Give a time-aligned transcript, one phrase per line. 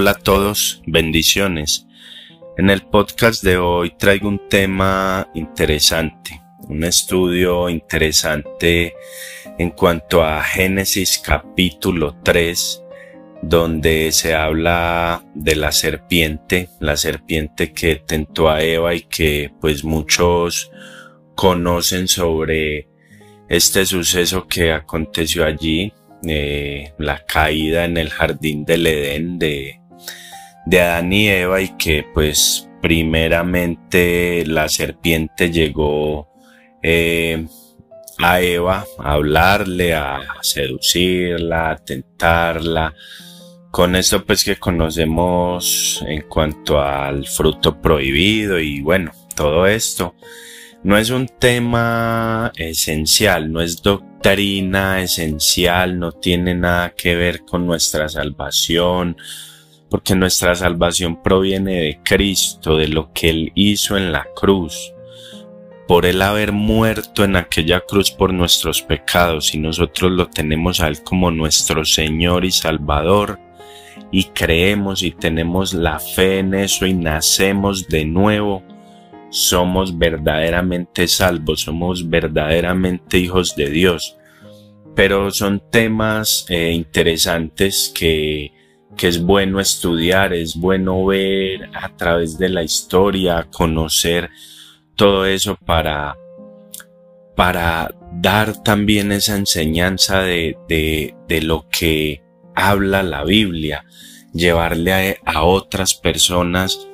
[0.00, 1.88] Hola a todos, bendiciones.
[2.56, 8.94] En el podcast de hoy traigo un tema interesante, un estudio interesante
[9.58, 12.80] en cuanto a Génesis capítulo 3,
[13.42, 19.82] donde se habla de la serpiente, la serpiente que tentó a Eva y que pues
[19.82, 20.70] muchos
[21.34, 22.88] conocen sobre
[23.48, 25.92] este suceso que aconteció allí,
[26.24, 29.77] eh, la caída en el jardín del Edén de,
[30.68, 36.28] de Adán y Eva y que pues primeramente la serpiente llegó
[36.82, 37.46] eh,
[38.18, 42.94] a Eva a hablarle, a seducirla, a tentarla,
[43.70, 50.14] con esto pues que conocemos en cuanto al fruto prohibido y bueno, todo esto.
[50.84, 57.66] No es un tema esencial, no es doctrina esencial, no tiene nada que ver con
[57.66, 59.16] nuestra salvación,
[59.90, 64.92] porque nuestra salvación proviene de Cristo, de lo que Él hizo en la cruz.
[65.86, 70.88] Por Él haber muerto en aquella cruz por nuestros pecados y nosotros lo tenemos a
[70.88, 73.38] Él como nuestro Señor y Salvador
[74.10, 78.62] y creemos y tenemos la fe en eso y nacemos de nuevo,
[79.30, 84.16] somos verdaderamente salvos, somos verdaderamente hijos de Dios.
[84.94, 88.52] Pero son temas eh, interesantes que,
[88.98, 94.28] que es bueno estudiar, es bueno ver a través de la historia, conocer
[94.96, 96.18] todo eso para,
[97.36, 102.22] para dar también esa enseñanza de, de, de lo que
[102.56, 103.84] habla la Biblia,
[104.34, 106.88] llevarle a, otras personas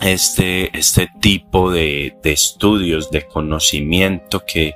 [0.00, 4.74] este, este tipo de, de estudios, de conocimiento que,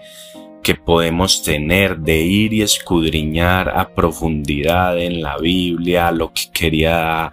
[0.64, 7.30] que podemos tener de ir y escudriñar a profundidad en la Biblia, lo que quería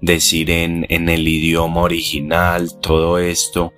[0.00, 3.74] decir en, en el idioma original, todo esto,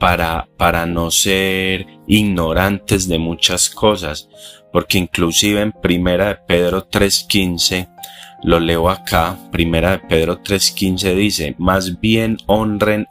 [0.00, 4.28] para, para no ser ignorantes de muchas cosas,
[4.72, 7.88] porque inclusive en Primera de Pedro 3.15,
[8.42, 13.06] lo leo acá, Primera de Pedro 3.15 dice, más bien honren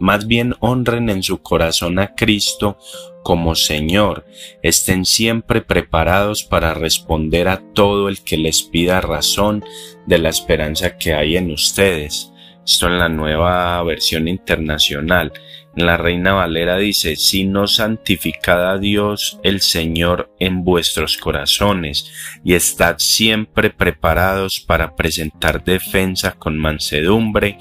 [0.00, 2.78] más bien honren en su corazón a Cristo
[3.22, 4.24] como Señor,
[4.62, 9.64] estén siempre preparados para responder a todo el que les pida razón
[10.06, 12.32] de la esperanza que hay en ustedes.
[12.64, 15.32] Esto en la nueva versión internacional.
[15.76, 22.10] La Reina Valera dice, sino santificad a Dios el Señor en vuestros corazones
[22.44, 27.58] y estad siempre preparados para presentar defensa con mansedumbre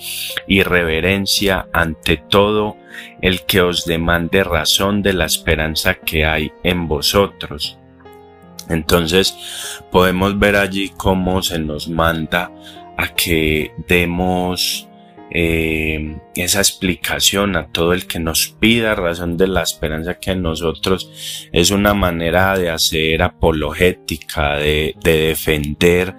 [0.48, 2.78] y reverencia ante todo
[3.22, 7.78] el que os demande razón de la esperanza que hay en vosotros.
[8.70, 9.36] Entonces
[9.92, 12.52] podemos ver allí cómo se nos manda
[12.98, 14.89] a que demos
[15.31, 20.41] eh, esa explicación a todo el que nos pida razón de la esperanza que en
[20.41, 26.16] nosotros es una manera de hacer apologética, de, defender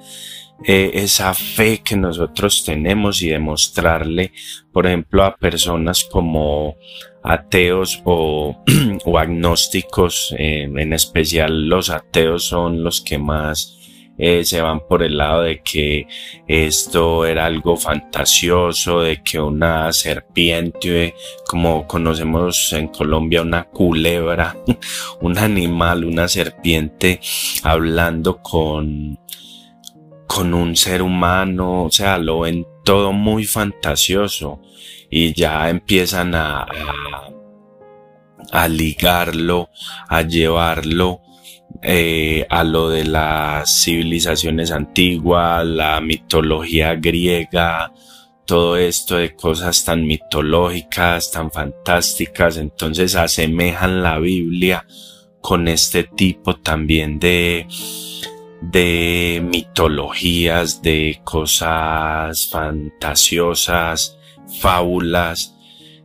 [0.64, 4.32] eh, esa fe que nosotros tenemos y demostrarle,
[4.72, 6.76] por ejemplo, a personas como
[7.22, 8.62] ateos o,
[9.04, 13.79] o agnósticos, eh, en especial los ateos son los que más
[14.22, 16.06] eh, se van por el lado de que
[16.46, 21.14] esto era algo fantasioso, de que una serpiente,
[21.46, 24.58] como conocemos en Colombia, una culebra,
[25.22, 27.18] un animal, una serpiente,
[27.62, 29.18] hablando con,
[30.26, 34.60] con un ser humano, o sea, lo ven todo muy fantasioso
[35.08, 37.30] y ya empiezan a, a,
[38.52, 39.70] a ligarlo,
[40.08, 41.22] a llevarlo
[41.82, 47.92] eh, a lo de las civilizaciones antiguas, la mitología griega,
[48.44, 54.84] todo esto de cosas tan mitológicas, tan fantásticas, entonces asemejan la Biblia
[55.40, 57.66] con este tipo también de,
[58.60, 64.18] de mitologías, de cosas fantasiosas,
[64.60, 65.54] fábulas,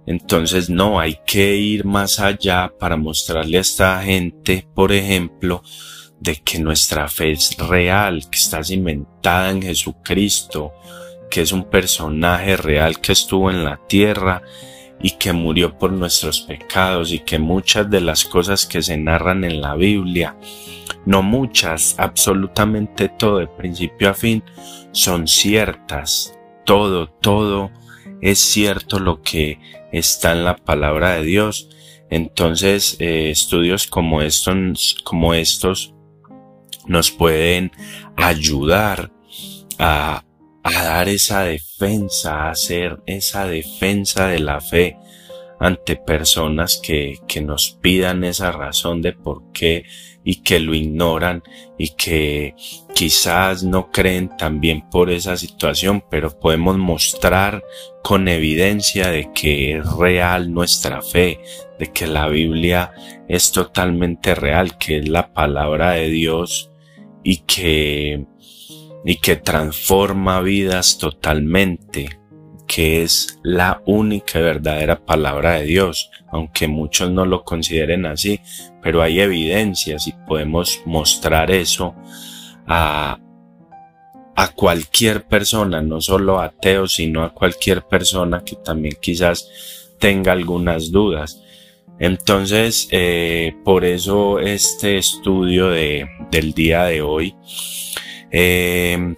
[0.07, 5.63] entonces no, hay que ir más allá para mostrarle a esta gente, por ejemplo,
[6.19, 10.73] de que nuestra fe es real, que está cimentada en Jesucristo,
[11.29, 14.43] que es un personaje real que estuvo en la tierra
[15.01, 19.43] y que murió por nuestros pecados y que muchas de las cosas que se narran
[19.43, 20.37] en la Biblia,
[21.05, 24.43] no muchas, absolutamente todo de principio a fin,
[24.91, 26.37] son ciertas.
[26.63, 27.71] Todo, todo
[28.21, 29.59] es cierto lo que
[29.97, 31.69] está en la palabra de Dios.
[32.09, 35.93] Entonces, eh, estudios como estos, como estos
[36.87, 37.71] nos pueden
[38.15, 39.11] ayudar
[39.79, 40.23] a,
[40.63, 44.97] a dar esa defensa, a hacer esa defensa de la fe
[45.59, 49.85] ante personas que, que nos pidan esa razón de por qué
[50.25, 51.43] y que lo ignoran
[51.77, 52.55] y que
[52.95, 57.63] quizás no creen también por esa situación, pero podemos mostrar
[58.03, 61.39] con evidencia de que es real nuestra fe,
[61.77, 62.91] de que la Biblia
[63.29, 66.71] es totalmente real, que es la palabra de Dios
[67.23, 68.25] y que,
[69.05, 72.19] y que transforma vidas totalmente,
[72.67, 78.39] que es la única y verdadera palabra de Dios, aunque muchos no lo consideren así,
[78.81, 81.95] pero hay evidencias y podemos mostrar eso
[82.67, 83.19] a,
[84.35, 90.31] a cualquier persona, no solo a ateos, sino a cualquier persona que también quizás tenga
[90.31, 91.41] algunas dudas.
[91.99, 97.35] Entonces, eh, por eso este estudio de, del día de hoy,
[98.31, 99.15] eh,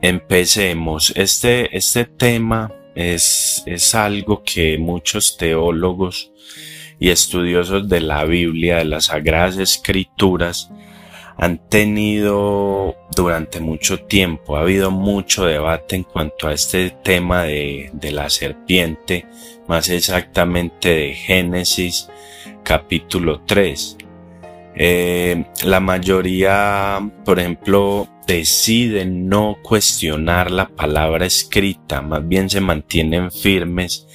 [0.00, 1.12] empecemos.
[1.16, 6.32] Este, este tema es, es algo que muchos teólogos
[6.98, 10.70] y estudiosos de la Biblia, de las Sagradas Escrituras,
[11.36, 14.56] han tenido durante mucho tiempo.
[14.56, 19.26] Ha habido mucho debate en cuanto a este tema de, de la serpiente,
[19.68, 22.08] más exactamente de Génesis
[22.62, 23.98] capítulo 3.
[24.74, 33.30] Eh, la mayoría, por ejemplo, deciden no cuestionar la palabra escrita, más bien se mantienen
[33.30, 34.06] firmes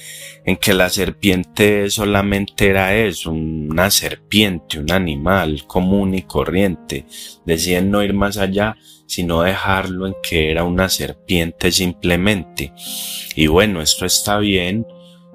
[0.44, 7.06] en que la serpiente solamente era eso, una serpiente, un animal común y corriente.
[7.46, 8.76] Deciden no ir más allá,
[9.06, 12.72] sino dejarlo en que era una serpiente simplemente.
[13.36, 14.86] Y bueno, esto está bien,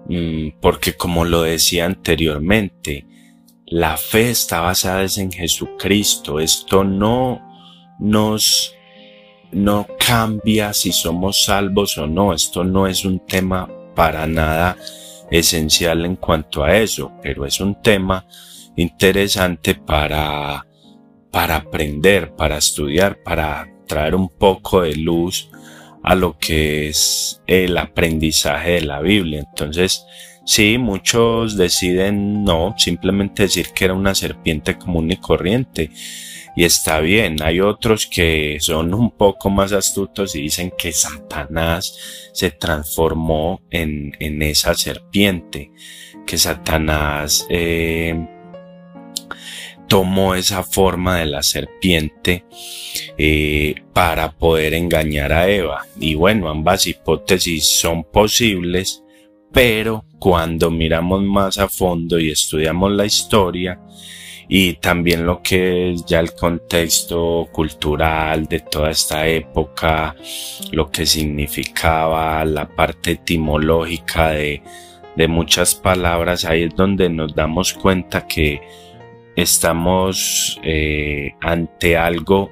[0.07, 3.07] mm, porque como lo decía anteriormente,
[3.65, 6.39] la fe está basada en Jesucristo.
[6.39, 7.46] Esto no
[7.99, 8.73] nos
[9.51, 12.33] no cambia si somos salvos o no.
[12.33, 14.77] Esto no es un tema para nada
[15.31, 18.25] esencial en cuanto a eso, pero es un tema
[18.75, 20.65] interesante para,
[21.31, 25.49] para aprender, para estudiar, para traer un poco de luz
[26.03, 29.39] a lo que es el aprendizaje de la Biblia.
[29.39, 30.05] Entonces,
[30.45, 35.91] sí, muchos deciden no, simplemente decir que era una serpiente común y corriente
[36.57, 37.37] y está bien.
[37.43, 44.11] Hay otros que son un poco más astutos y dicen que Satanás se transformó en,
[44.19, 45.71] en esa serpiente,
[46.25, 48.27] que Satanás eh,
[49.87, 52.45] tomó esa forma de la serpiente
[53.19, 55.85] eh, para poder engañar a Eva.
[55.99, 59.03] Y bueno, ambas hipótesis son posibles,
[59.53, 63.79] pero cuando miramos más a fondo y estudiamos la historia,
[64.49, 70.15] y también lo que es ya el contexto cultural de toda esta época,
[70.71, 74.61] lo que significaba la parte etimológica de,
[75.17, 78.61] de muchas palabras, ahí es donde nos damos cuenta que
[79.35, 82.49] estamos eh, ante algo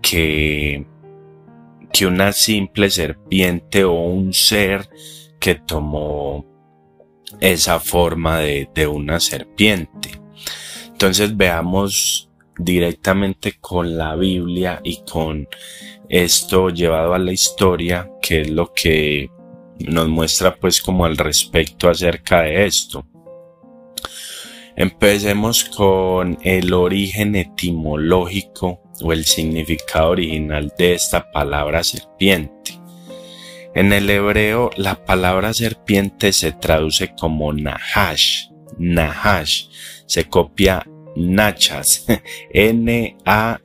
[0.00, 0.86] que,
[1.92, 4.88] que una simple serpiente o un ser
[5.38, 6.46] que tomó
[7.40, 10.23] esa forma de, de una serpiente.
[11.04, 15.46] Entonces veamos directamente con la Biblia y con
[16.08, 19.28] esto llevado a la historia, que es lo que
[19.80, 23.06] nos muestra pues como al respecto acerca de esto.
[24.76, 32.80] Empecemos con el origen etimológico o el significado original de esta palabra serpiente.
[33.74, 38.46] En el hebreo la palabra serpiente se traduce como Nahash,
[38.78, 39.66] Nahash,
[40.06, 42.06] se copia Nachas,
[42.52, 43.62] N-A-C-H-A-S,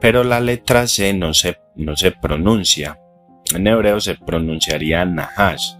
[0.00, 2.98] pero la letra C no se, no se pronuncia.
[3.54, 5.74] En hebreo se pronunciaría Nahash.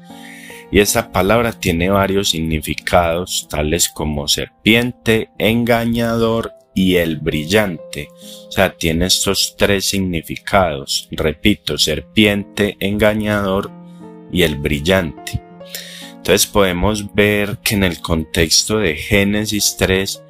[0.73, 8.09] Y esta palabra tiene varios significados, tales como serpiente, engañador y el brillante.
[8.49, 11.09] O sea, tiene estos tres significados.
[11.11, 13.71] Repito, serpiente, engañador
[14.31, 15.50] y el brillante.
[16.21, 20.23] Entonces podemos ver que en el contexto de Génesis 3,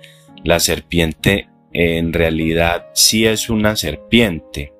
[0.44, 4.72] la serpiente en realidad sí es una serpiente,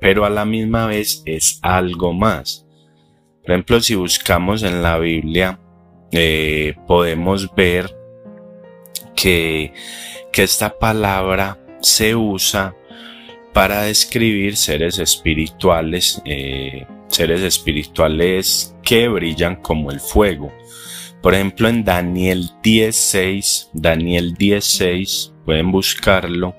[0.00, 2.64] pero a la misma vez es algo más.
[3.42, 5.58] Por ejemplo, si buscamos en la Biblia,
[6.12, 7.92] eh, podemos ver
[9.16, 9.72] que,
[10.32, 12.76] que esta palabra se usa
[13.52, 20.52] para describir seres espirituales, eh, seres espirituales que brillan como el fuego.
[21.22, 26.56] Por ejemplo, en Daniel 10.6, Daniel 10.6, pueden buscarlo.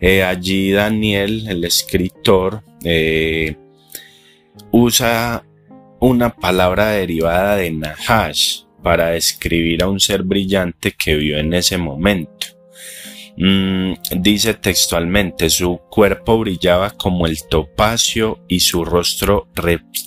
[0.00, 3.56] Eh, allí Daniel, el escritor, eh,
[4.72, 5.44] usa
[6.00, 11.78] una palabra derivada de Nahash para describir a un ser brillante que vio en ese
[11.78, 12.53] momento.
[13.36, 19.48] Mm, dice textualmente, su cuerpo brillaba como el topacio y su rostro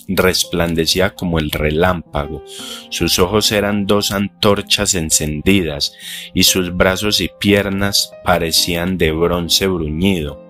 [0.08, 2.42] resplandecía como el relámpago.
[2.90, 5.92] Sus ojos eran dos antorchas encendidas
[6.32, 10.42] y sus brazos y piernas parecían de bronce bruñido.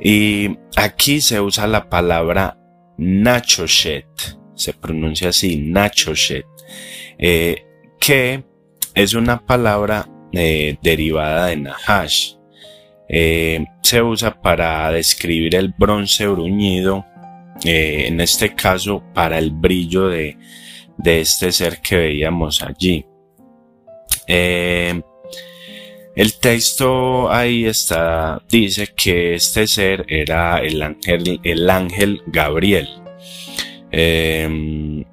[0.00, 2.58] Y aquí se usa la palabra
[2.98, 4.06] Nachoshet,
[4.56, 6.46] se pronuncia así, Nachoshet,
[7.18, 7.64] eh,
[8.00, 8.44] que
[8.94, 12.34] es una palabra eh, derivada de Nahash.
[13.08, 17.04] Eh, se usa para describir el bronce bruñido,
[17.64, 20.38] eh, en este caso para el brillo de,
[20.96, 23.04] de este ser que veíamos allí.
[24.26, 25.02] el
[26.40, 32.88] texto ahí está, dice que este ser era el ángel, el ángel Gabriel.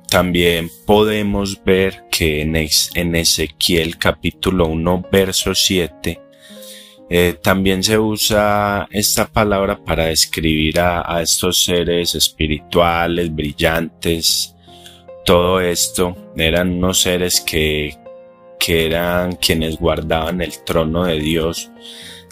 [0.09, 6.19] También podemos ver que en, Ezequiel capítulo 1 verso 7
[7.11, 14.55] eh, también se usa esta palabra para describir a, estos seres espirituales, brillantes.
[15.25, 17.95] Todo esto eran unos seres que,
[18.59, 21.69] que eran quienes guardaban el trono de Dios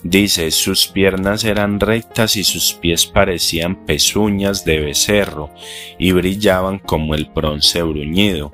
[0.04, 5.51] Dice, sus piernas eran rectas y sus pies parecían pezuñas de becerro
[5.98, 8.54] y brillaban como el bronce bruñido.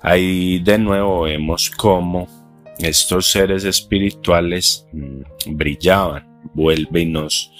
[0.00, 2.28] Ahí de nuevo vemos cómo
[2.78, 6.28] estos seres espirituales mm, brillaban.
[6.54, 7.52] Vuelve y nos,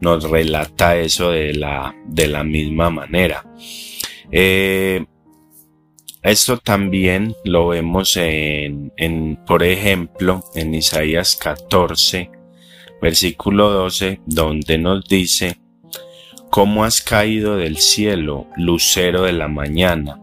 [0.00, 3.44] nos relata eso de la, de la misma manera.
[4.30, 5.04] Eh,
[6.22, 12.30] esto también lo vemos en, en, por ejemplo, en Isaías 14,
[13.00, 15.58] versículo 12, donde nos dice,
[16.50, 20.20] ¿Cómo has caído del cielo, lucero de la mañana?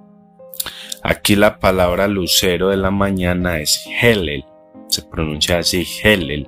[1.04, 4.46] Aquí la palabra lucero de la mañana es Helel,
[4.88, 6.48] se pronuncia así Helel,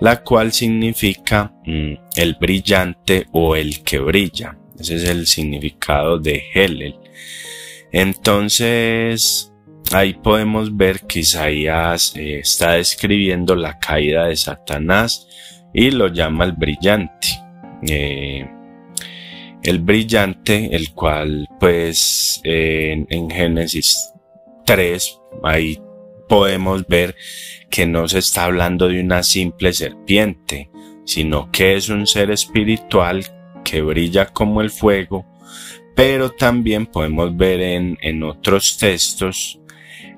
[0.00, 4.58] la cual significa mm, el brillante o el que brilla.
[4.78, 6.96] Ese es el significado de Helel.
[7.92, 9.52] Entonces,
[9.92, 15.26] ahí podemos ver que Isaías eh, está describiendo la caída de Satanás
[15.72, 17.28] y lo llama el brillante.
[17.86, 18.48] Eh,
[19.62, 24.12] el brillante, el cual pues en, Génesis
[24.64, 25.78] 3, ahí
[26.28, 27.16] podemos ver
[27.68, 30.70] que no se está hablando de una simple serpiente,
[31.04, 33.24] sino que es un ser espiritual
[33.64, 35.26] que brilla como el fuego,
[35.94, 39.60] pero también podemos ver en, en otros textos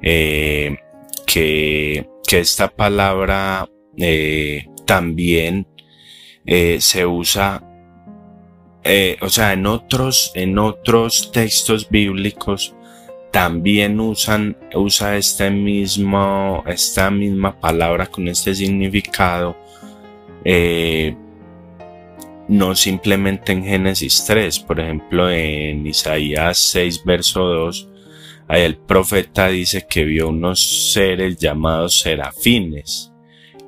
[0.03, 0.77] eh,
[1.27, 5.67] que, que, esta palabra eh, también
[6.47, 7.63] eh, se usa,
[9.21, 12.75] o sea, en otros, en otros textos bíblicos
[13.31, 19.57] también usan, usa este mismo, esta misma palabra con este significado,
[22.49, 27.89] no simplemente en Génesis 3, por ejemplo en Isaías 6, verso 2,
[28.49, 33.13] Ahí el profeta dice que vio unos seres llamados serafines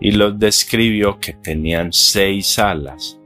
[0.01, 3.19] y los describió que tenían seis alas.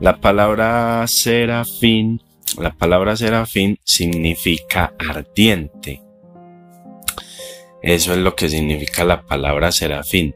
[0.00, 2.22] La palabra serafín,
[2.58, 6.00] la palabra serafín significa ardiente.
[7.82, 10.34] Eso es lo que significa la palabra serafín.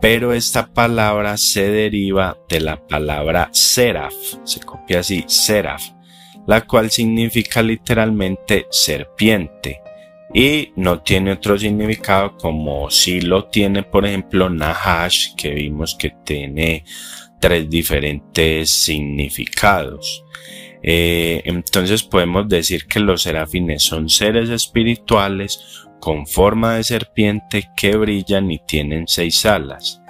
[0.00, 5.82] Pero esta palabra se deriva de la palabra seraf, se copia así, seraf,
[6.48, 9.83] la cual significa literalmente serpiente
[10.34, 16.12] y no tiene otro significado como si lo tiene por ejemplo Nahash que vimos que
[16.24, 16.84] tiene
[17.40, 20.24] tres diferentes significados.
[20.82, 25.60] Eh, entonces podemos decir que los serafines son seres espirituales
[26.00, 30.00] con forma de serpiente que brillan y tienen seis alas.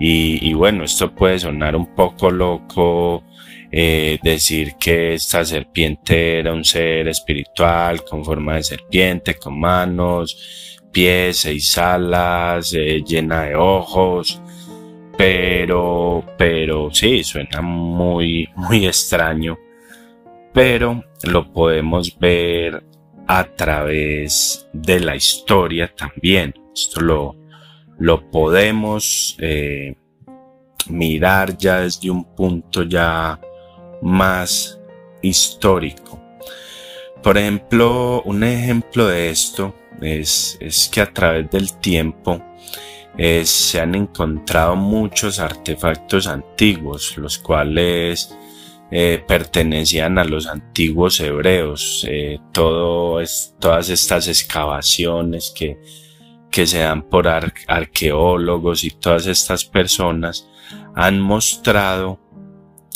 [0.00, 3.24] Y, y bueno, esto puede sonar un poco loco
[3.70, 10.78] eh, decir que esta serpiente era un ser espiritual con forma de serpiente, con manos,
[10.92, 14.40] pies, seis alas, eh, llena de ojos,
[15.16, 19.58] pero, pero sí, suena muy, muy extraño,
[20.52, 22.84] pero lo podemos ver
[23.26, 26.54] a través de la historia también.
[26.74, 27.36] Esto lo,
[27.98, 29.96] lo podemos eh,
[30.88, 33.40] mirar ya desde un punto ya
[34.02, 34.80] más
[35.22, 36.20] histórico.
[37.22, 42.42] Por ejemplo, un ejemplo de esto es, es que a través del tiempo
[43.18, 48.36] eh, se han encontrado muchos artefactos antiguos, los cuales
[48.90, 52.06] eh, pertenecían a los antiguos hebreos.
[52.08, 55.80] Eh, todas estas excavaciones que,
[56.50, 60.46] que se dan por arqueólogos y todas estas personas
[60.94, 62.20] han mostrado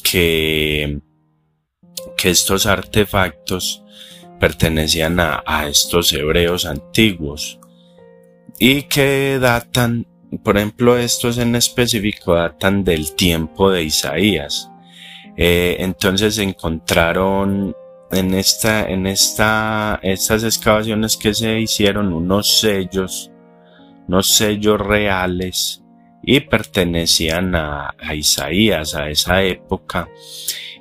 [0.00, 1.00] que,
[2.16, 3.83] que estos artefactos
[4.38, 7.61] pertenecían a, a estos hebreos antiguos
[8.59, 10.07] y que datan,
[10.45, 14.71] por ejemplo, estos en específico datan del tiempo de Isaías.
[15.37, 17.75] Eh, entonces encontraron
[18.11, 23.30] en esta, en esta, estas excavaciones que se hicieron unos sellos,
[24.09, 25.83] unos sellos reales
[26.23, 30.09] y pertenecían a, Isaías, a esa época.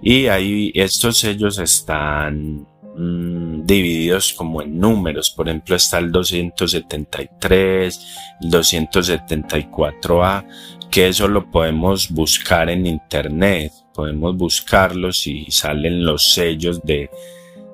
[0.01, 5.29] Y ahí estos sellos están mm, divididos como en números.
[5.29, 7.99] Por ejemplo, está el 273,
[8.41, 10.45] el 274A,
[10.89, 17.09] que eso lo podemos buscar en internet podemos buscarlos y salen los sellos de,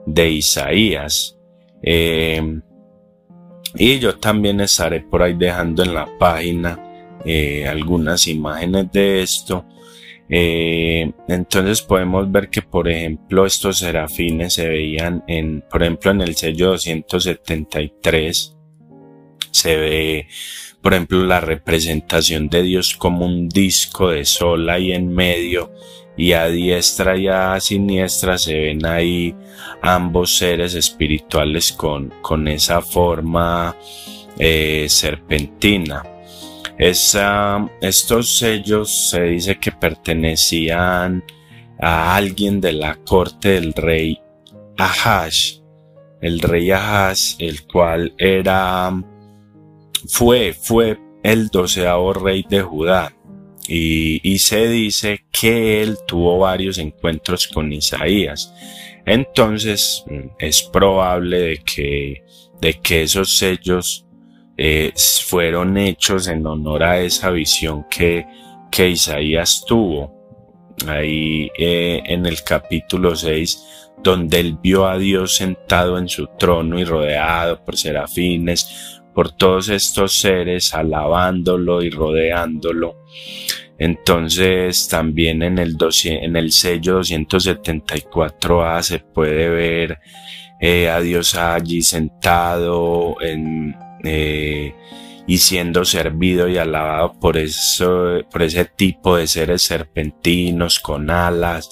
[0.08, 1.38] de Isaías.
[1.84, 2.62] Eh,
[3.76, 6.80] y yo también estaré por ahí dejando en la página
[7.26, 9.66] eh, algunas imágenes de esto.
[10.30, 16.22] Eh, entonces podemos ver que, por ejemplo, estos serafines se veían en, por ejemplo, en
[16.22, 18.56] el sello 273
[19.56, 20.28] se ve,
[20.82, 25.72] por ejemplo, la representación de Dios como un disco de sol ahí en medio
[26.18, 29.34] y a diestra y a siniestra se ven ahí
[29.82, 33.78] ambos seres espirituales con, con esa forma
[34.38, 36.04] eh, serpentina.
[36.78, 41.24] Esa, estos sellos se dice que pertenecían
[41.80, 44.20] a alguien de la corte del rey
[44.78, 45.60] Ahash,
[46.22, 48.92] el rey Ahash, el cual era,
[50.08, 53.16] fue, fue el doceavo rey de Judá
[53.68, 58.54] y, se dice que él tuvo varios encuentros con Isaías.
[59.06, 62.24] Entonces mm, es probable de que,
[62.62, 64.05] de que esos sellos
[64.58, 64.94] eh,
[65.26, 68.26] fueron hechos en honor a esa visión que,
[68.72, 70.14] que Isaías tuvo.
[70.88, 76.80] Ahí eh, en el capítulo 6, donde él vio a Dios sentado en su trono
[76.80, 82.98] y rodeado por serafines, por todos estos seres alabándolo y rodeándolo.
[83.78, 90.00] Entonces también en el, en el sello 274A se puede ver
[90.62, 94.76] eh, a Dios allí sentado en, eh,
[95.28, 101.70] y siendo servido y alabado por, eso, por ese tipo de seres serpentinos con alas.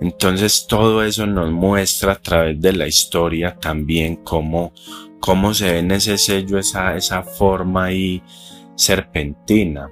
[0.00, 4.72] Entonces todo eso nos muestra a través de la historia también cómo,
[5.20, 8.22] cómo se ve en ese sello esa, esa forma ahí
[8.76, 9.90] serpentina.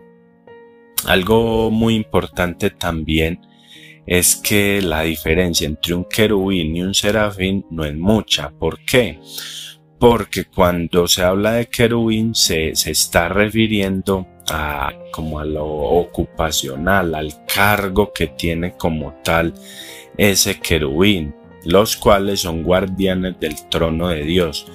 [1.07, 3.41] Algo muy importante también
[4.07, 8.51] es que la diferencia entre un querubín y un serafín no es mucha.
[8.51, 9.19] ¿Por qué?
[9.99, 17.15] Porque cuando se habla de querubín se, se está refiriendo a como a lo ocupacional,
[17.15, 19.55] al cargo que tiene como tal
[20.17, 24.67] ese querubín, los cuales son guardianes del trono de Dios.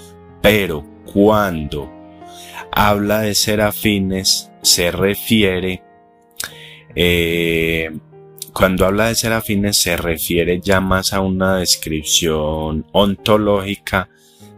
[0.42, 1.90] Pero cuando
[2.72, 5.84] habla de serafines se refiere
[6.96, 7.90] eh,
[8.54, 14.10] cuando habla de serafines se refiere ya más a una descripción ontológica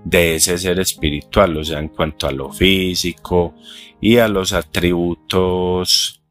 [0.03, 3.53] de ese ser espiritual, o sea, en cuanto a lo físico
[4.01, 6.21] y a los atributos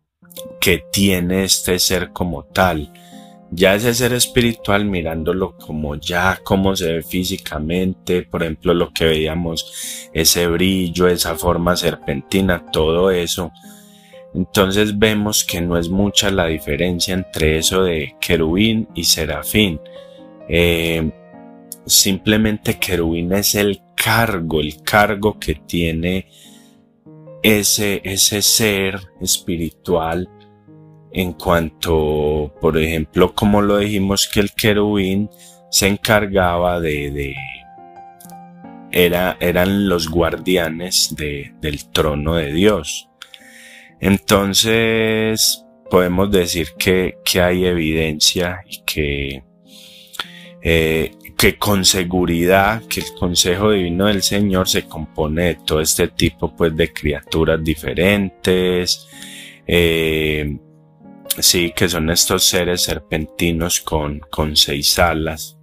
[0.61, 2.92] que tiene este ser como tal.
[3.50, 9.04] Ya ese ser espiritual mirándolo como ya como se ve físicamente, por ejemplo lo que
[9.04, 13.52] veíamos, ese brillo, esa forma serpentina, todo eso,
[14.35, 19.80] entonces vemos que no es mucha la diferencia entre eso de querubín y serafín.
[20.48, 21.11] Eh,
[21.86, 26.28] simplemente querubín es el cargo, el cargo que tiene
[27.42, 30.28] ese, ese ser espiritual
[31.12, 35.28] en cuanto, por ejemplo, como lo dijimos que el querubín
[35.70, 37.34] se encargaba de, de
[38.92, 43.08] era, eran los guardianes de, del trono de Dios.
[44.00, 49.44] Entonces, podemos decir que, que hay evidencia y que,
[50.62, 51.10] eh,
[51.42, 56.55] que con seguridad que el Consejo Divino del Señor se compone de todo este tipo
[56.55, 59.09] pues de criaturas diferentes,
[59.66, 60.57] eh,
[61.40, 65.59] sí, que son estos seres serpentinos con, con seis alas.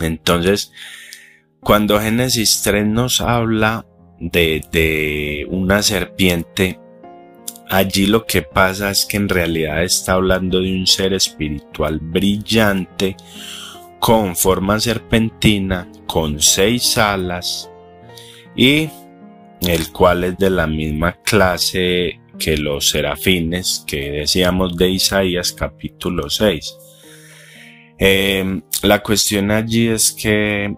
[0.00, 0.72] Entonces,
[1.60, 3.86] cuando Génesis 3 nos habla
[4.18, 6.80] de, de una serpiente,
[7.68, 13.14] allí lo que pasa es que en realidad está hablando de un ser espiritual brillante
[14.00, 17.70] con forma serpentina, con seis alas
[18.56, 18.88] y
[19.60, 26.30] el cual es de la misma clase que los serafines que decíamos de Isaías capítulo
[26.30, 26.76] 6.
[27.98, 30.74] Em, la cuestión allí es que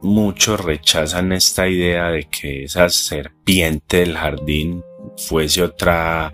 [0.00, 4.82] muchos rechazan esta idea de que esa serpiente del jardín
[5.18, 6.32] fuese otra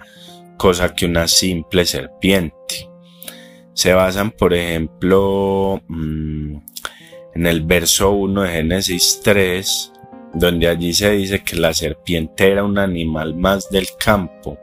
[0.56, 2.93] cosa que una simple serpiente.
[3.74, 6.56] Se basan, por ejemplo, mm,
[7.34, 9.92] en el verso 1 de Génesis 3,
[10.32, 14.58] donde allí se dice que la serpiente era un animal más del campo,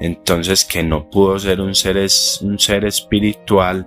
[0.00, 1.98] entonces que no pudo ser un ser,
[2.42, 3.86] un ser espiritual,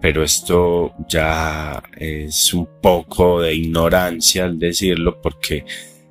[0.00, 5.64] pero esto ya es un poco de ignorancia al decirlo, porque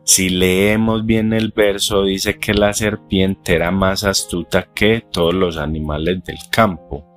[0.04, 5.58] si leemos bien el verso dice que la serpiente era más astuta que todos los
[5.58, 7.11] animales del campo.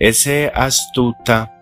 [0.00, 1.54] Ese astuta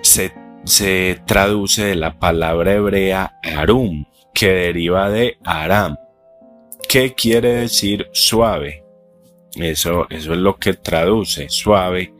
[0.00, 0.32] se,
[0.64, 5.98] se traduce de la palabra hebrea arum, que deriva de aram,
[6.88, 8.84] que quiere decir suave.
[9.54, 12.14] Eso, eso es lo que traduce, suave.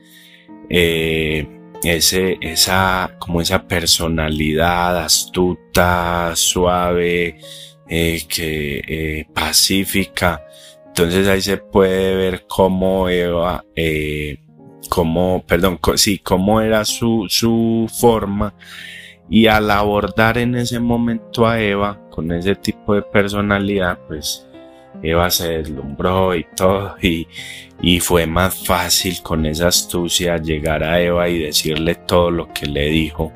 [0.69, 1.49] Eh,
[1.83, 7.39] ese, esa, como esa personalidad astuta, suave,
[7.89, 10.45] eh, que, eh, pacífica.
[10.89, 13.65] Entonces ahí se puede ver cómo Eva,
[14.93, 18.53] cómo, perdón, sí, cómo era su, su forma
[19.31, 24.47] y al abordar en ese momento a Eva con ese tipo de personalidad, pues
[25.03, 27.27] Eva se deslumbró y todo y,
[27.81, 32.67] y fue más fácil con esa astucia llegar a Eva y decirle todo lo que
[32.67, 33.33] le dijo,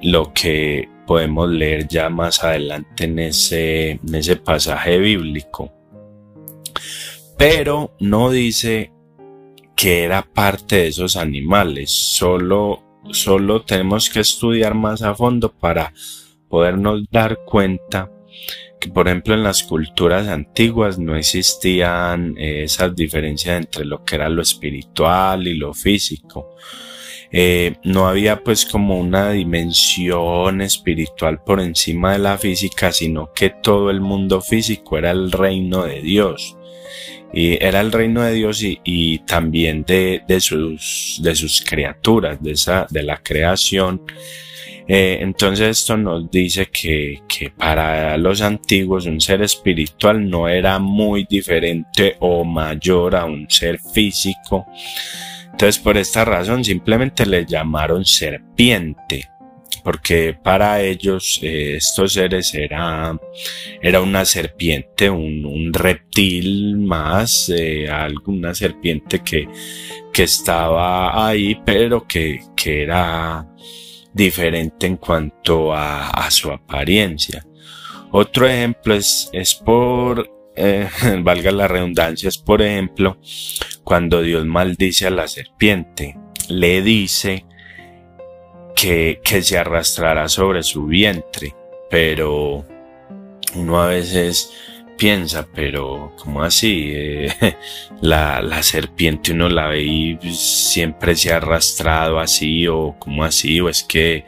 [0.00, 5.70] lo que podemos leer ya más adelante en ese, en ese pasaje bíblico.
[7.36, 8.93] Pero no dice
[9.84, 11.90] que era parte de esos animales.
[11.90, 15.92] Solo, solo tenemos que estudiar más a fondo para
[16.48, 18.10] podernos dar cuenta
[18.80, 24.14] que, por ejemplo, en las culturas antiguas no existían eh, esas diferencias entre lo que
[24.14, 26.56] era lo espiritual y lo físico.
[27.30, 33.50] Eh, no había pues como una dimensión espiritual por encima de la física, sino que
[33.50, 36.56] todo el mundo físico era el reino de Dios
[37.34, 42.86] y era el reino de Dios y, también de, sus, de sus criaturas, de, esa,
[42.88, 44.02] de la creación.
[44.86, 50.78] Eh, entonces esto nos dice que, que para los antiguos un ser espiritual no era
[50.78, 54.66] muy diferente o mayor a un ser físico.
[55.50, 59.33] Entonces por esta razón simplemente le llamaron serpiente
[59.84, 63.16] porque para ellos eh, estos seres era,
[63.82, 69.46] era una serpiente, un, reptil más, eh, alguna serpiente que,
[70.10, 73.46] que estaba ahí, pero que, que era
[74.14, 77.44] diferente en cuanto a, su apariencia.
[78.10, 80.88] Otro ejemplo es, es por, eh,
[81.22, 83.18] valga la redundancia, es por ejemplo
[83.82, 86.16] cuando Dios maldice a la serpiente,
[86.48, 87.44] le dice
[88.74, 91.54] que, que se arrastrará sobre su vientre,
[91.90, 92.64] pero
[93.54, 94.52] uno a veces
[94.96, 96.90] piensa, pero ¿cómo así?
[96.92, 97.28] Eh,
[98.00, 103.60] la, la, serpiente uno la ve y siempre se ha arrastrado así o como así,
[103.60, 104.24] o es que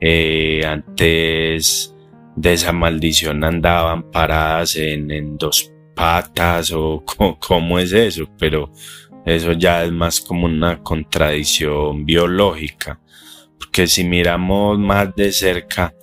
[0.00, 1.94] eh, antes
[2.36, 7.02] de esa maldición andaban paradas en, en dos patas o
[7.40, 8.70] cómo es eso, pero
[9.24, 13.00] eso ya es más como una contradicción biológica
[13.58, 15.94] porque si miramos más de cerca,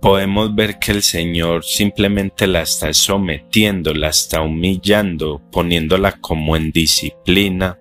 [0.00, 6.72] podemos ver que el Señor simplemente la está sometiendo, la está humillando, poniéndola como en
[6.72, 7.78] disciplina,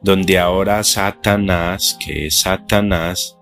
[0.00, 3.38] donde ahora Satanás, que es Satanás,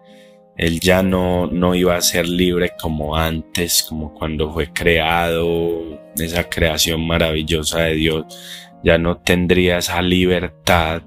[0.56, 6.48] él ya no, no iba a ser libre como antes, como cuando fue creado, esa
[6.48, 8.24] creación maravillosa de Dios,
[8.82, 11.02] ya no tendría esa libertad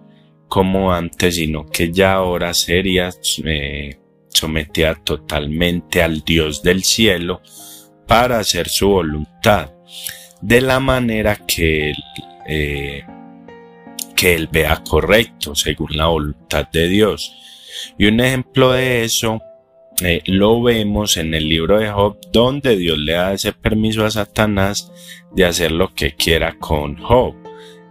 [0.48, 3.10] como antes, sino que ya ahora sería
[3.44, 3.98] eh,
[4.30, 7.42] sometida totalmente al Dios del cielo
[8.08, 9.72] para hacer su voluntad,
[10.42, 11.98] de la manera que él,
[12.48, 13.04] eh,
[14.16, 17.34] que él vea correcto, según la voluntad de Dios.
[17.98, 19.42] Y un ejemplo de eso
[20.02, 24.12] eh, lo vemos en el libro de Job, donde Dios le da ese permiso a
[24.12, 24.92] Satanás
[25.34, 27.36] de hacer lo que quiera con Job.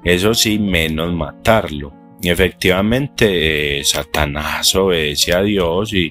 [0.05, 2.04] Eso sí, menos matarlo.
[2.25, 6.11] Y efectivamente, eh, Satanás obedece a Dios y,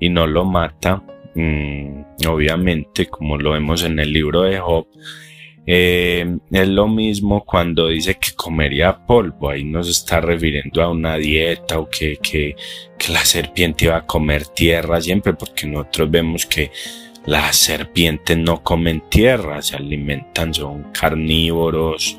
[0.00, 1.00] y no lo mata.
[1.36, 4.88] Mm, obviamente, como lo vemos en el libro de Job.
[5.64, 11.16] Eh, es lo mismo cuando dice que comería polvo, ahí nos está refiriendo a una
[11.18, 12.56] dieta o que, que,
[12.98, 16.72] que la serpiente iba a comer tierra siempre, porque nosotros vemos que
[17.26, 22.18] las serpientes no comen tierra, se alimentan, son carnívoros,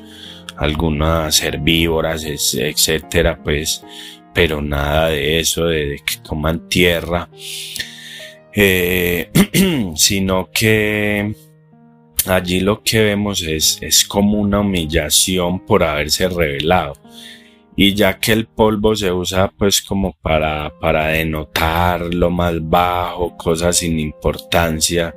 [0.58, 3.84] algunas herbívoras, etcétera, pues,
[4.34, 7.28] pero nada de eso, de, que coman tierra,
[8.54, 9.30] eh,
[9.96, 11.34] sino que
[12.26, 16.94] allí lo que vemos es, es como una humillación por haberse revelado.
[17.78, 23.36] Y ya que el polvo se usa pues como para, para denotar lo más bajo,
[23.36, 25.14] cosas sin importancia,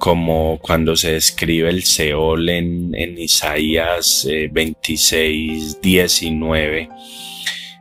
[0.00, 6.88] como cuando se describe el Seol en, Isaías 26, eh, 19,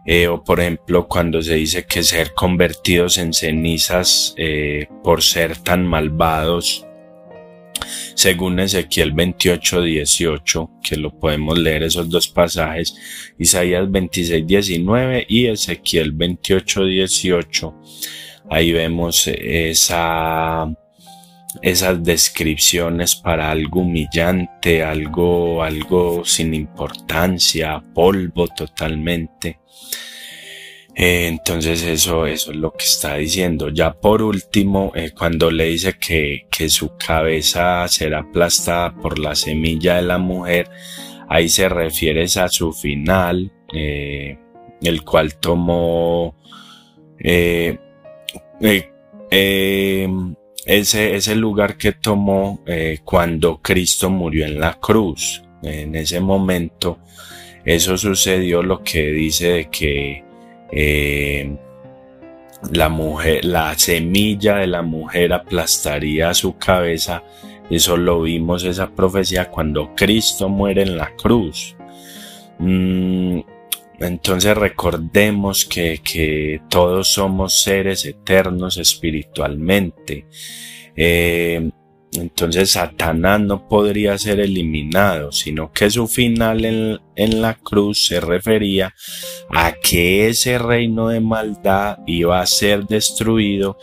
[0.05, 5.60] eh, o por ejemplo cuando se dice que ser convertidos en cenizas eh, por ser
[5.60, 6.86] tan malvados,
[8.15, 12.93] según Ezequiel 28, 18, que lo podemos leer esos dos pasajes,
[13.38, 17.75] Isaías 26, 19 y Ezequiel 28, 18,
[18.49, 20.69] ahí vemos esa
[21.62, 29.59] esas descripciones para algo humillante, algo, algo sin importancia, polvo totalmente.
[30.95, 33.69] Eh, entonces eso, eso es lo que está diciendo.
[33.69, 39.35] Ya por último, eh, cuando le dice que, que su cabeza será aplastada por la
[39.35, 40.69] semilla de la mujer,
[41.29, 44.38] ahí se refiere a su final, eh,
[44.81, 46.35] el cual tomó
[47.19, 47.77] eh,
[50.65, 55.43] ese, ese lugar que tomó eh, cuando Cristo murió en la cruz.
[55.62, 57.00] En ese momento,
[57.65, 60.24] eso sucedió lo que dice de que
[60.72, 61.58] eh,
[62.72, 67.24] la mujer, la semilla de la mujer aplastaría su cabeza.
[67.69, 71.76] Eso lo vimos, esa profecía, cuando Cristo muere en la cruz.
[72.58, 73.39] Mm,
[73.99, 80.25] entonces recordemos que, que, todos somos seres eternos espiritualmente.
[80.95, 81.69] Eh,
[82.13, 88.19] entonces Satanás no podría ser eliminado, sino que su final en, en, la cruz se
[88.19, 88.95] refería
[89.49, 93.77] a que ese reino de maldad iba a ser destruido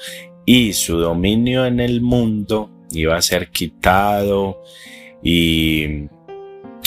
[0.44, 4.62] y su dominio en el mundo iba a ser quitado
[5.22, 6.08] y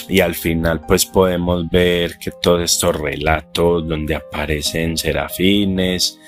[0.08, 6.20] y al final pues podemos ver que todos estos relatos donde aparecen serafines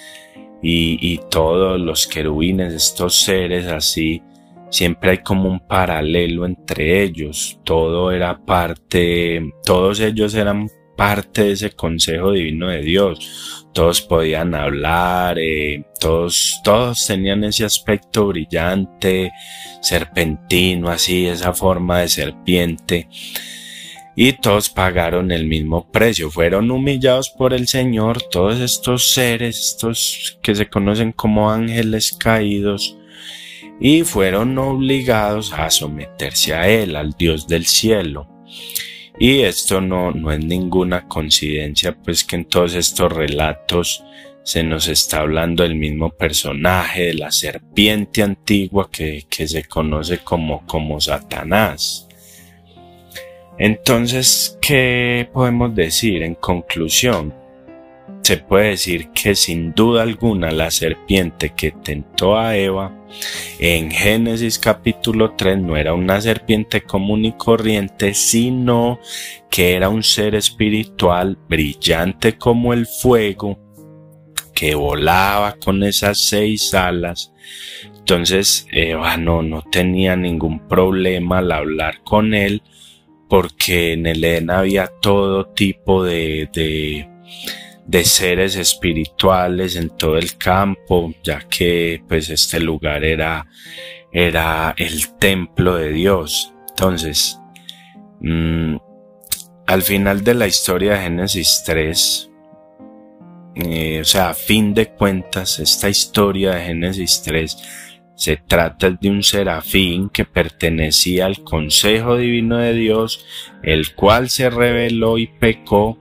[0.62, 4.21] y, y todos los querubines, estos seres así,
[4.69, 10.67] siempre hay como un paralelo entre ellos, todo era parte, todos ellos eran
[11.01, 13.65] parte de ese consejo divino de Dios.
[13.73, 19.31] Todos podían hablar, eh, todos, todos tenían ese aspecto brillante,
[19.81, 23.07] serpentino, así, esa forma de serpiente
[24.15, 26.30] y todos pagaron el mismo precio.
[26.30, 32.97] Fueron humillados por el Señor todos estos seres, estos que se conocen como ángeles caídos,
[33.80, 38.28] y fueron obligados a someterse a Él, al Dios del cielo.
[39.19, 44.04] Y esto no, no es ninguna coincidencia, pues que en todos estos relatos
[44.43, 50.19] se nos está hablando del mismo personaje, de la serpiente antigua que, que se conoce
[50.19, 52.08] como, como Satanás.
[53.63, 57.32] Entonces, ¿qué podemos decir en conclusión?
[58.24, 63.06] Se puede decir que sin duda alguna la serpiente que tentó a Eva
[63.60, 69.00] en Génesis capítulo 3 no era una serpiente común y corriente, sino
[69.47, 73.60] que era un ser espiritual brillante como el fuego,
[74.56, 77.32] que volaba con esas seis alas.
[77.95, 82.63] Entonces Eva no, no tenía ningún problema al hablar con él,
[83.32, 91.13] porque en el Edén había todo tipo de, de, seres espirituales en todo el campo,
[91.24, 93.48] ya que pues este lugar era,
[94.12, 96.54] era el templo de Dios.
[96.72, 97.39] Entonces,
[98.20, 98.76] mmm,
[99.65, 102.32] al final de la historia de Génesis 3,
[103.56, 107.90] eh, o sea, a fin de cuentas, esta historia de Génesis 3
[108.21, 113.25] se trata de un serafín que pertenecía al Consejo Divino de Dios,
[113.63, 115.97] el cual se rebeló y pecó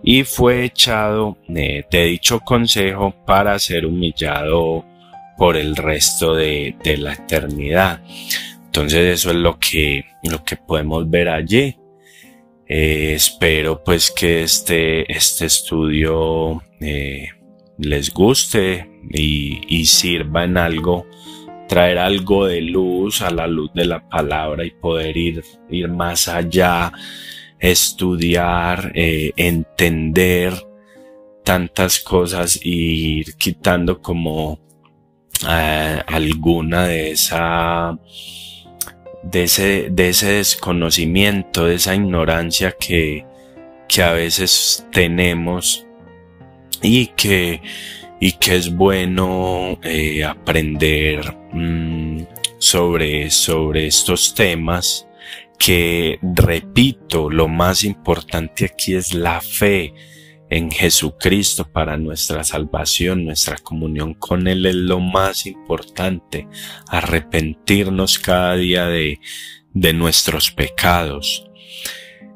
[0.00, 4.84] y fue echado de, dicho consejo para ser humillado
[5.36, 8.00] por el resto de, la eternidad.
[8.66, 11.76] Entonces eso es lo que, lo que podemos ver allí.
[12.68, 17.26] Eh, espero pues que este, este estudio eh,
[17.76, 21.06] les guste y, y sirva en algo
[21.68, 26.28] traer algo de luz a la luz de la palabra y poder ir, ir más
[26.28, 26.92] allá,
[27.58, 30.54] estudiar, eh, entender
[31.44, 34.58] tantas cosas y ir quitando como
[35.48, 37.98] eh, alguna de esa
[39.22, 43.26] de ese, de ese desconocimiento, de esa ignorancia que,
[43.88, 45.86] que a veces tenemos
[46.82, 47.60] y que,
[48.20, 52.26] y que es bueno eh, aprender mm,
[52.58, 55.06] sobre, sobre estos temas
[55.58, 59.94] que repito, lo más importante aquí es la fe
[60.48, 66.46] en Jesucristo para nuestra salvación, nuestra comunión con Él es lo más importante,
[66.88, 69.18] arrepentirnos cada día de,
[69.72, 71.46] de nuestros pecados.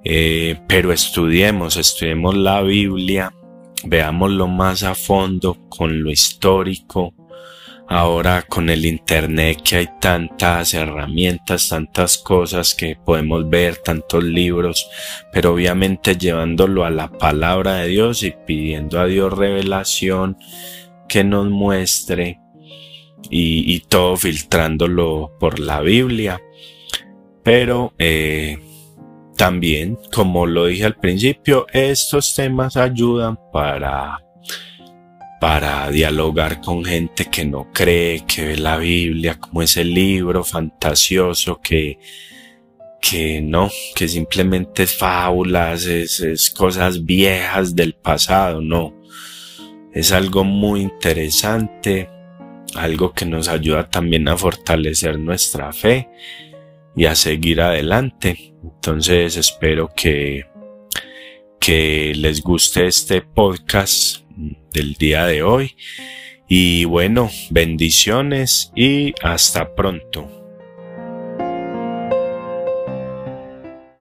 [0.02, 3.34] Eh, pero estudiemos, estudiemos la Biblia,
[3.84, 7.14] veámoslo más a fondo con lo histórico,
[7.90, 14.88] ahora con el Internet que hay tantas herramientas, tantas cosas que podemos ver, tantos libros,
[15.32, 20.38] pero obviamente llevándolo a la palabra de Dios y pidiendo a Dios revelación
[21.08, 22.40] que nos muestre
[23.28, 26.40] y, todo filtrándolo por la Biblia.
[27.42, 28.58] Pero eh,
[29.36, 34.20] también, como lo dije al principio, estos temas ayudan para
[35.40, 41.60] para dialogar con gente que no cree, que ve la Biblia como ese libro fantasioso
[41.62, 41.98] que,
[43.00, 48.94] que no, que simplemente es fábulas, es, es cosas viejas del pasado, no.
[49.94, 52.10] Es algo muy interesante,
[52.74, 56.10] algo que nos ayuda también a fortalecer nuestra fe
[56.94, 58.52] y a seguir adelante.
[58.62, 60.44] Entonces espero que,
[61.58, 64.20] que les guste este podcast
[64.72, 65.76] del día de hoy.
[66.48, 70.39] Y bueno, bendiciones y hasta pronto.